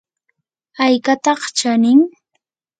[0.83, 1.99] ¿aykataq chanin?